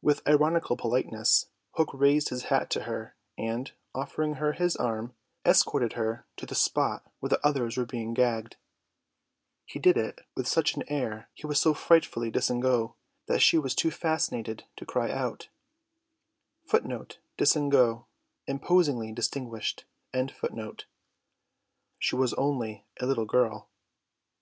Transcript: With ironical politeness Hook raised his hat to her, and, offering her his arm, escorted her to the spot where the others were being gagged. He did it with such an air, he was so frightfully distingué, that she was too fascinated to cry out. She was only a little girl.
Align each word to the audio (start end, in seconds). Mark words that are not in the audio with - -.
With 0.00 0.26
ironical 0.26 0.78
politeness 0.78 1.50
Hook 1.72 1.90
raised 1.92 2.30
his 2.30 2.44
hat 2.44 2.70
to 2.70 2.84
her, 2.84 3.14
and, 3.36 3.70
offering 3.94 4.36
her 4.36 4.54
his 4.54 4.76
arm, 4.76 5.14
escorted 5.44 5.92
her 5.92 6.24
to 6.38 6.46
the 6.46 6.54
spot 6.54 7.04
where 7.20 7.28
the 7.28 7.46
others 7.46 7.76
were 7.76 7.84
being 7.84 8.14
gagged. 8.14 8.56
He 9.66 9.78
did 9.78 9.98
it 9.98 10.20
with 10.34 10.48
such 10.48 10.74
an 10.74 10.84
air, 10.88 11.28
he 11.34 11.46
was 11.46 11.60
so 11.60 11.74
frightfully 11.74 12.32
distingué, 12.32 12.94
that 13.26 13.42
she 13.42 13.58
was 13.58 13.74
too 13.74 13.90
fascinated 13.90 14.64
to 14.78 14.86
cry 14.86 15.10
out. 15.12 15.50
She 16.70 16.78
was 22.16 22.34
only 22.38 22.84
a 22.98 23.04
little 23.06 23.26
girl. 23.26 23.68